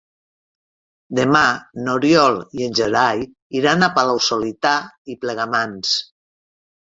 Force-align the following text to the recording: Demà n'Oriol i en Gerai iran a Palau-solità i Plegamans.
Demà 1.17 1.41
n'Oriol 1.87 2.39
i 2.61 2.65
en 2.69 2.73
Gerai 2.79 3.21
iran 3.61 3.87
a 3.87 3.91
Palau-solità 3.99 4.73
i 5.15 5.19
Plegamans. 5.27 5.93